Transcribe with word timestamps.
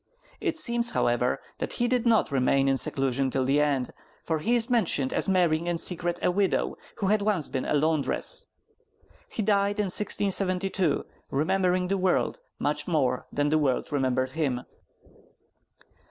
It 0.39 0.57
seems, 0.57 0.89
however, 0.89 1.39
that 1.59 1.73
he 1.73 1.87
did 1.87 2.07
not 2.07 2.31
remain 2.31 2.67
in 2.67 2.75
seclusion 2.75 3.29
till 3.29 3.45
the 3.45 3.61
end, 3.61 3.91
for 4.23 4.39
he 4.39 4.55
is 4.55 4.67
mentioned 4.67 5.13
as 5.13 5.29
marrying 5.29 5.67
in 5.67 5.77
secret 5.77 6.17
a 6.23 6.31
widow 6.31 6.75
who 6.97 7.09
had 7.09 7.21
once 7.21 7.47
been 7.49 7.65
a 7.65 7.75
laundress. 7.75 8.47
He 9.29 9.43
died 9.43 9.77
in 9.79 9.93
1672, 9.93 11.05
remembering 11.29 11.87
the 11.87 11.99
world 11.99 12.39
much 12.57 12.87
more 12.87 13.27
than 13.31 13.49
the 13.49 13.59
world 13.59 13.91
remembered 13.91 14.31
him. 14.31 14.61